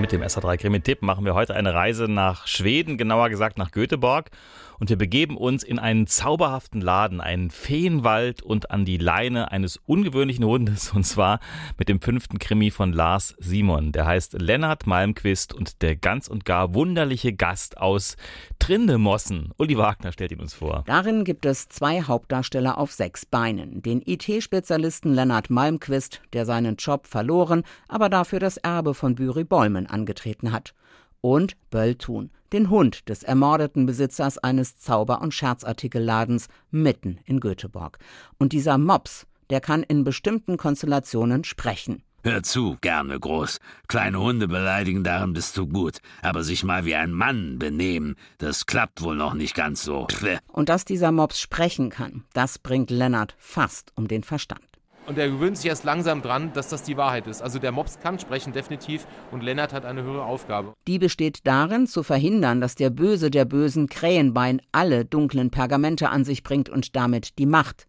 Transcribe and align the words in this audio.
Mit 0.00 0.12
dem 0.12 0.22
SR3 0.22 0.58
Krimi-Tipp 0.58 1.02
machen 1.02 1.24
wir 1.24 1.34
heute 1.34 1.56
eine 1.56 1.74
Reise 1.74 2.04
nach 2.04 2.46
Schweden, 2.46 2.98
genauer 2.98 3.30
gesagt 3.30 3.58
nach 3.58 3.72
Göteborg 3.72 4.30
und 4.78 4.90
wir 4.90 4.96
begeben 4.96 5.36
uns 5.36 5.62
in 5.64 5.78
einen 5.78 6.06
zauberhaften 6.06 6.80
Laden, 6.80 7.20
einen 7.20 7.50
Feenwald 7.50 8.42
und 8.42 8.70
an 8.70 8.84
die 8.84 8.96
Leine 8.96 9.50
eines 9.50 9.76
ungewöhnlichen 9.86 10.44
Hundes 10.44 10.92
und 10.92 11.04
zwar 11.04 11.40
mit 11.78 11.88
dem 11.88 12.00
fünften 12.00 12.38
Krimi 12.38 12.70
von 12.70 12.92
Lars 12.92 13.34
Simon. 13.38 13.92
Der 13.92 14.06
heißt 14.06 14.34
Lennart 14.34 14.86
Malmquist 14.86 15.52
und 15.52 15.82
der 15.82 15.96
ganz 15.96 16.28
und 16.28 16.44
gar 16.44 16.74
wunderliche 16.74 17.32
Gast 17.32 17.78
aus 17.78 18.16
Trindemossen. 18.58 19.52
Uli 19.58 19.76
Wagner 19.76 20.12
stellt 20.12 20.32
ihn 20.32 20.40
uns 20.40 20.54
vor. 20.54 20.84
Darin 20.86 21.24
gibt 21.24 21.44
es 21.44 21.68
zwei 21.68 22.02
Hauptdarsteller 22.02 22.78
auf 22.78 22.92
sechs 22.92 23.26
Beinen. 23.26 23.82
Den 23.82 24.02
IT-Spezialisten 24.04 25.12
Lennart 25.12 25.50
Malmquist, 25.50 26.20
der 26.32 26.46
seinen 26.46 26.76
Job 26.76 27.06
verloren, 27.06 27.64
aber 27.88 28.08
dafür 28.08 28.38
das 28.38 28.58
Erbe 28.58 28.94
von 28.94 29.16
Büri 29.16 29.44
Bäumen 29.44 29.87
angetreten 29.88 30.52
hat 30.52 30.74
und 31.20 31.56
Bölltun, 31.70 32.30
den 32.52 32.70
Hund 32.70 33.08
des 33.08 33.22
ermordeten 33.22 33.86
Besitzers 33.86 34.38
eines 34.38 34.78
Zauber- 34.78 35.20
und 35.20 35.34
Scherzartikelladens 35.34 36.48
mitten 36.70 37.18
in 37.24 37.40
Göteborg. 37.40 37.98
Und 38.38 38.52
dieser 38.52 38.78
Mops, 38.78 39.26
der 39.50 39.60
kann 39.60 39.82
in 39.82 40.04
bestimmten 40.04 40.56
Konstellationen 40.56 41.44
sprechen. 41.44 42.02
Hör 42.24 42.42
zu, 42.42 42.76
gerne 42.80 43.18
groß. 43.18 43.60
Kleine 43.86 44.20
Hunde 44.20 44.48
beleidigen, 44.48 45.04
darin 45.04 45.32
bist 45.32 45.56
du 45.56 45.68
gut. 45.68 45.98
Aber 46.20 46.42
sich 46.42 46.64
mal 46.64 46.84
wie 46.84 46.96
ein 46.96 47.12
Mann 47.12 47.58
benehmen, 47.58 48.16
das 48.38 48.66
klappt 48.66 49.02
wohl 49.02 49.14
noch 49.14 49.34
nicht 49.34 49.54
ganz 49.54 49.84
so. 49.84 50.06
Und 50.48 50.68
dass 50.68 50.84
dieser 50.84 51.12
Mops 51.12 51.40
sprechen 51.40 51.90
kann, 51.90 52.24
das 52.34 52.58
bringt 52.58 52.90
Lennart 52.90 53.34
fast 53.38 53.92
um 53.94 54.08
den 54.08 54.24
Verstand. 54.24 54.67
Und 55.08 55.16
er 55.16 55.30
gewöhnt 55.30 55.56
sich 55.56 55.66
erst 55.66 55.84
langsam 55.84 56.20
dran, 56.20 56.52
dass 56.52 56.68
das 56.68 56.82
die 56.82 56.98
Wahrheit 56.98 57.26
ist. 57.26 57.40
Also 57.40 57.58
der 57.58 57.72
Mops 57.72 57.98
kann 57.98 58.18
sprechen, 58.18 58.52
definitiv. 58.52 59.06
Und 59.30 59.42
Lennart 59.42 59.72
hat 59.72 59.86
eine 59.86 60.02
höhere 60.02 60.24
Aufgabe. 60.24 60.74
Die 60.86 60.98
besteht 60.98 61.46
darin, 61.46 61.86
zu 61.86 62.02
verhindern, 62.02 62.60
dass 62.60 62.74
der 62.74 62.90
Böse 62.90 63.30
der 63.30 63.46
bösen 63.46 63.88
Krähenbein 63.88 64.60
alle 64.70 65.06
dunklen 65.06 65.50
Pergamente 65.50 66.10
an 66.10 66.24
sich 66.24 66.42
bringt 66.42 66.68
und 66.68 66.94
damit 66.94 67.38
die 67.38 67.46
Macht. 67.46 67.86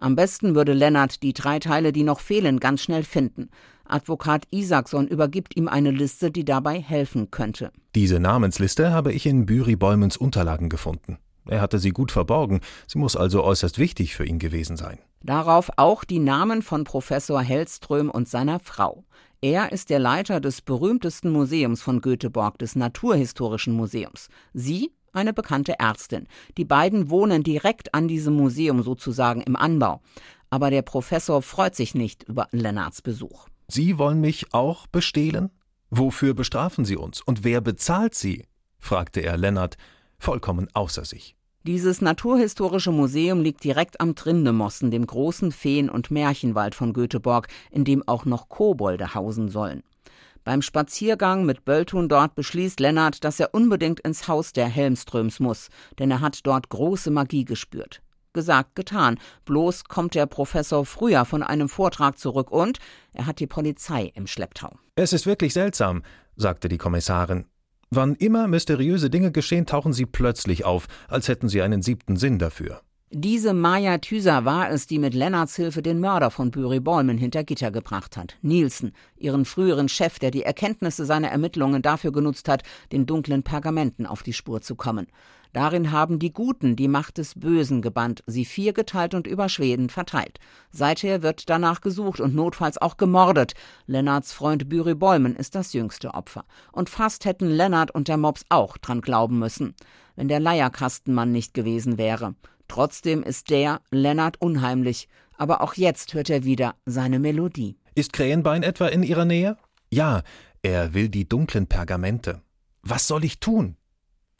Am 0.00 0.16
besten 0.16 0.56
würde 0.56 0.72
Lennart 0.72 1.22
die 1.22 1.32
drei 1.32 1.60
Teile, 1.60 1.92
die 1.92 2.02
noch 2.02 2.18
fehlen, 2.18 2.58
ganz 2.58 2.82
schnell 2.82 3.04
finden. 3.04 3.48
Advokat 3.84 4.44
Isaacson 4.50 5.06
übergibt 5.06 5.56
ihm 5.56 5.68
eine 5.68 5.92
Liste, 5.92 6.32
die 6.32 6.44
dabei 6.44 6.80
helfen 6.80 7.30
könnte. 7.30 7.70
Diese 7.94 8.18
Namensliste 8.18 8.90
habe 8.90 9.12
ich 9.12 9.24
in 9.24 9.46
Büri 9.46 9.76
Bäumens 9.76 10.16
Unterlagen 10.16 10.68
gefunden. 10.68 11.18
Er 11.48 11.60
hatte 11.60 11.78
sie 11.78 11.90
gut 11.90 12.12
verborgen, 12.12 12.60
sie 12.86 12.98
muss 12.98 13.16
also 13.16 13.42
äußerst 13.44 13.78
wichtig 13.78 14.14
für 14.14 14.24
ihn 14.24 14.38
gewesen 14.38 14.76
sein. 14.76 14.98
Darauf 15.22 15.70
auch 15.76 16.04
die 16.04 16.18
Namen 16.18 16.62
von 16.62 16.84
Professor 16.84 17.42
Hellström 17.42 18.10
und 18.10 18.28
seiner 18.28 18.60
Frau. 18.60 19.04
Er 19.40 19.72
ist 19.72 19.90
der 19.90 19.98
Leiter 19.98 20.40
des 20.40 20.62
berühmtesten 20.62 21.30
Museums 21.30 21.82
von 21.82 22.00
Göteborg, 22.00 22.58
des 22.58 22.74
Naturhistorischen 22.74 23.74
Museums. 23.74 24.28
Sie 24.54 24.92
eine 25.12 25.32
bekannte 25.32 25.78
Ärztin. 25.78 26.26
Die 26.56 26.64
beiden 26.64 27.10
wohnen 27.10 27.42
direkt 27.42 27.94
an 27.94 28.06
diesem 28.06 28.34
Museum 28.34 28.82
sozusagen 28.82 29.40
im 29.40 29.56
Anbau. 29.56 30.00
Aber 30.50 30.70
der 30.70 30.82
Professor 30.82 31.42
freut 31.42 31.74
sich 31.74 31.94
nicht 31.94 32.24
über 32.24 32.48
Lennarts 32.52 33.02
Besuch. 33.02 33.48
Sie 33.68 33.98
wollen 33.98 34.20
mich 34.20 34.52
auch 34.52 34.86
bestehlen? 34.86 35.50
Wofür 35.90 36.34
bestrafen 36.34 36.84
Sie 36.84 36.96
uns? 36.96 37.20
Und 37.20 37.44
wer 37.44 37.60
bezahlt 37.60 38.14
Sie? 38.14 38.44
fragte 38.78 39.20
er 39.20 39.36
Lennart, 39.36 39.76
vollkommen 40.18 40.68
außer 40.72 41.04
sich. 41.04 41.35
Dieses 41.66 42.00
naturhistorische 42.00 42.92
Museum 42.92 43.40
liegt 43.40 43.64
direkt 43.64 44.00
am 44.00 44.14
Trindemossen, 44.14 44.92
dem 44.92 45.04
großen 45.04 45.50
Feen- 45.50 45.90
und 45.90 46.12
Märchenwald 46.12 46.76
von 46.76 46.92
Göteborg, 46.92 47.48
in 47.72 47.84
dem 47.84 48.06
auch 48.06 48.24
noch 48.24 48.48
Kobolde 48.48 49.14
hausen 49.14 49.48
sollen. 49.48 49.82
Beim 50.44 50.62
Spaziergang 50.62 51.44
mit 51.44 51.64
Bölltun 51.64 52.08
dort 52.08 52.36
beschließt 52.36 52.78
Lennart, 52.78 53.24
dass 53.24 53.40
er 53.40 53.52
unbedingt 53.52 53.98
ins 53.98 54.28
Haus 54.28 54.52
der 54.52 54.68
Helmströms 54.68 55.40
muss, 55.40 55.66
denn 55.98 56.08
er 56.12 56.20
hat 56.20 56.46
dort 56.46 56.68
große 56.68 57.10
Magie 57.10 57.44
gespürt. 57.44 58.00
Gesagt, 58.32 58.76
getan. 58.76 59.18
Bloß 59.44 59.86
kommt 59.86 60.14
der 60.14 60.26
Professor 60.26 60.86
früher 60.86 61.24
von 61.24 61.42
einem 61.42 61.68
Vortrag 61.68 62.16
zurück 62.16 62.52
und 62.52 62.78
er 63.12 63.26
hat 63.26 63.40
die 63.40 63.48
Polizei 63.48 64.12
im 64.14 64.28
Schlepptau. 64.28 64.78
Es 64.94 65.12
ist 65.12 65.26
wirklich 65.26 65.52
seltsam, 65.52 66.04
sagte 66.36 66.68
die 66.68 66.78
Kommissarin. 66.78 67.46
Wann 67.90 68.14
immer 68.16 68.48
mysteriöse 68.48 69.10
Dinge 69.10 69.30
geschehen, 69.30 69.66
tauchen 69.66 69.92
sie 69.92 70.06
plötzlich 70.06 70.64
auf, 70.64 70.86
als 71.08 71.28
hätten 71.28 71.48
sie 71.48 71.62
einen 71.62 71.82
siebten 71.82 72.16
Sinn 72.16 72.38
dafür. 72.38 72.80
Diese 73.12 73.54
Maya 73.54 73.98
Thüser 73.98 74.44
war 74.44 74.68
es, 74.68 74.88
die 74.88 74.98
mit 74.98 75.14
Lennarts 75.14 75.54
Hilfe 75.54 75.80
den 75.80 76.00
Mörder 76.00 76.32
von 76.32 76.50
Büri 76.50 76.80
Bäumen 76.80 77.16
hinter 77.16 77.44
Gitter 77.44 77.70
gebracht 77.70 78.16
hat. 78.16 78.36
Nielsen, 78.42 78.92
ihren 79.16 79.44
früheren 79.44 79.88
Chef, 79.88 80.18
der 80.18 80.32
die 80.32 80.42
Erkenntnisse 80.42 81.04
seiner 81.04 81.28
Ermittlungen 81.28 81.82
dafür 81.82 82.10
genutzt 82.10 82.48
hat, 82.48 82.64
den 82.90 83.06
dunklen 83.06 83.44
Pergamenten 83.44 84.06
auf 84.06 84.24
die 84.24 84.32
Spur 84.32 84.60
zu 84.60 84.74
kommen. 84.74 85.06
Darin 85.52 85.92
haben 85.92 86.18
die 86.18 86.32
Guten 86.32 86.76
die 86.76 86.88
Macht 86.88 87.18
des 87.18 87.34
Bösen 87.34 87.82
gebannt, 87.82 88.22
sie 88.26 88.44
viergeteilt 88.44 89.14
und 89.14 89.26
über 89.26 89.48
Schweden 89.48 89.88
verteilt. 89.88 90.38
Seither 90.70 91.22
wird 91.22 91.48
danach 91.48 91.80
gesucht 91.80 92.20
und 92.20 92.34
notfalls 92.34 92.78
auch 92.78 92.96
gemordet. 92.96 93.54
Lennarts 93.86 94.32
Freund 94.32 94.68
Büri 94.68 94.94
Bäumen 94.94 95.36
ist 95.36 95.54
das 95.54 95.72
jüngste 95.72 96.14
Opfer. 96.14 96.44
Und 96.72 96.90
fast 96.90 97.24
hätten 97.24 97.48
Lennart 97.48 97.90
und 97.90 98.08
der 98.08 98.16
Mops 98.16 98.44
auch 98.48 98.76
dran 98.76 99.00
glauben 99.00 99.38
müssen, 99.38 99.74
wenn 100.14 100.28
der 100.28 100.40
Leierkastenmann 100.40 101.32
nicht 101.32 101.54
gewesen 101.54 101.98
wäre. 101.98 102.34
Trotzdem 102.68 103.22
ist 103.22 103.50
der, 103.50 103.80
Lennart, 103.90 104.40
unheimlich. 104.40 105.08
Aber 105.38 105.60
auch 105.60 105.74
jetzt 105.74 106.14
hört 106.14 106.30
er 106.30 106.44
wieder 106.44 106.74
seine 106.84 107.18
Melodie. 107.18 107.76
Ist 107.94 108.12
Krähenbein 108.12 108.62
etwa 108.62 108.88
in 108.88 109.02
Ihrer 109.02 109.24
Nähe? 109.24 109.56
Ja, 109.90 110.22
er 110.62 110.94
will 110.94 111.08
die 111.08 111.28
dunklen 111.28 111.66
Pergamente. 111.66 112.42
Was 112.82 113.06
soll 113.06 113.24
ich 113.24 113.40
tun? 113.40 113.76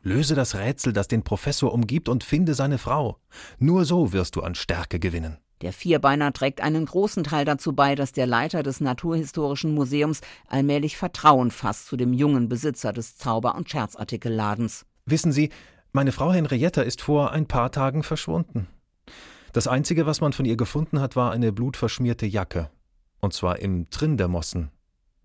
Löse 0.02 0.34
das 0.34 0.54
Rätsel, 0.54 0.92
das 0.92 1.08
den 1.08 1.22
Professor 1.22 1.72
umgibt, 1.72 2.08
und 2.08 2.24
finde 2.24 2.54
seine 2.54 2.78
Frau. 2.78 3.18
Nur 3.58 3.84
so 3.84 4.12
wirst 4.12 4.36
du 4.36 4.42
an 4.42 4.54
Stärke 4.54 4.98
gewinnen. 4.98 5.38
Der 5.62 5.72
Vierbeiner 5.72 6.32
trägt 6.32 6.60
einen 6.60 6.84
großen 6.84 7.24
Teil 7.24 7.46
dazu 7.46 7.72
bei, 7.72 7.94
dass 7.94 8.12
der 8.12 8.26
Leiter 8.26 8.62
des 8.62 8.80
Naturhistorischen 8.80 9.74
Museums 9.74 10.20
allmählich 10.48 10.98
Vertrauen 10.98 11.50
fasst 11.50 11.86
zu 11.86 11.96
dem 11.96 12.12
jungen 12.12 12.48
Besitzer 12.48 12.92
des 12.92 13.16
Zauber- 13.16 13.54
und 13.54 13.70
Scherzartikelladens. 13.70 14.84
Wissen 15.06 15.32
Sie, 15.32 15.50
meine 15.92 16.12
Frau 16.12 16.32
Henrietta 16.32 16.82
ist 16.82 17.00
vor 17.00 17.32
ein 17.32 17.46
paar 17.46 17.72
Tagen 17.72 18.02
verschwunden. 18.02 18.68
Das 19.54 19.66
Einzige, 19.66 20.04
was 20.04 20.20
man 20.20 20.34
von 20.34 20.44
ihr 20.44 20.58
gefunden 20.58 21.00
hat, 21.00 21.16
war 21.16 21.32
eine 21.32 21.52
blutverschmierte 21.52 22.26
Jacke. 22.26 22.70
Und 23.20 23.32
zwar 23.32 23.60
im 23.60 23.88
Trindermossen. 23.88 24.70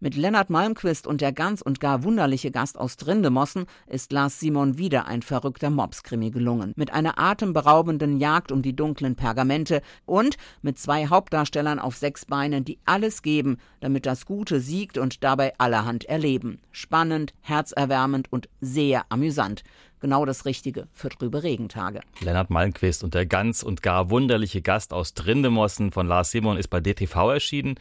Mit 0.04 0.16
Lennart 0.16 0.50
Malmquist 0.50 1.06
und 1.06 1.22
der 1.22 1.32
ganz 1.32 1.62
und 1.62 1.80
gar 1.80 2.04
wunderliche 2.04 2.50
Gast 2.50 2.76
aus 2.76 2.98
Trindemossen 2.98 3.68
ist 3.86 4.12
Lars 4.12 4.40
Simon 4.40 4.80
wieder 4.80 5.06
ein 5.06 5.22
verrückter 5.22 5.70
Mobskrimi 5.70 6.32
gelungen. 6.32 6.74
Mit 6.76 6.92
einer 6.92 7.20
atemberaubenden 7.20 8.20
Jagd 8.20 8.52
um 8.52 8.64
die 8.64 8.76
dunklen 8.76 9.16
Pergamente 9.16 9.84
und 10.08 10.38
mit 10.64 10.80
zwei 10.80 11.06
Hauptdarstellern 11.06 11.78
auf 11.78 11.98
sechs 11.98 12.26
Beinen, 12.26 12.66
die 12.66 12.80
alles 12.84 13.22
geben, 13.22 13.58
damit 13.80 14.08
das 14.08 14.26
Gute 14.26 14.60
siegt 14.60 14.98
und 14.98 15.24
dabei 15.24 15.54
allerhand 15.60 16.06
erleben. 16.06 16.58
Spannend, 16.72 17.36
herzerwärmend 17.42 18.34
und 18.34 18.50
sehr 18.60 19.06
amüsant 19.10 19.62
genau 20.02 20.26
das 20.26 20.46
Richtige 20.46 20.88
für 20.92 21.10
trübe 21.10 21.44
Regentage. 21.44 22.02
Lennart 22.20 22.50
Malmquist 22.50 23.04
und 23.04 23.14
der 23.14 23.26
ganz 23.26 23.64
und 23.64 23.82
gar 23.82 24.10
wunderliche 24.10 24.62
Gast 24.62 24.94
aus 24.94 25.14
Trindemossen 25.14 25.92
von 25.92 26.08
Lars 26.08 26.32
Simon 26.32 26.58
ist 26.58 26.70
bei 26.70 26.82
DTV 26.82 27.30
erschienen. 27.30 27.76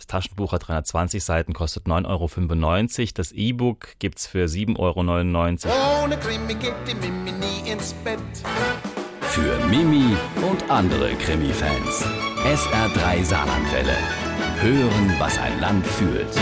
Das 0.00 0.06
Taschenbuch 0.06 0.52
hat 0.52 0.66
320 0.66 1.22
Seiten, 1.22 1.52
kostet 1.52 1.84
9,95 1.84 3.00
Euro. 3.00 3.10
Das 3.16 3.32
E-Book 3.32 3.88
gibt's 3.98 4.26
für 4.26 4.46
7,99 4.46 4.78
Euro. 5.66 6.04
Ohne 6.04 6.16
Krimi 6.16 6.54
geht 6.54 6.72
die 6.88 6.94
Mimi 6.94 7.32
nie 7.32 7.70
ins 7.70 7.92
Bett. 7.92 8.18
Für 9.20 9.58
Mimi 9.66 10.16
und 10.50 10.70
andere 10.70 11.14
Krimi-Fans. 11.16 12.06
SR3 12.46 13.24
Saarlandwelle. 13.24 13.96
Hören, 14.62 15.16
was 15.18 15.36
ein 15.36 15.60
Land 15.60 15.86
fühlt. 15.86 16.34